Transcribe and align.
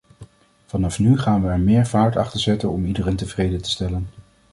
Vanaf 0.65 0.99
nu 0.99 1.17
gaan 1.17 1.41
we 1.41 1.47
er 1.49 1.59
meer 1.59 1.85
vaart 1.87 2.15
achter 2.17 2.39
zetten 2.39 2.69
om 2.69 2.85
iedereen 2.85 3.15
tevreden 3.15 3.61
te 3.61 3.69
stellen. 3.69 4.09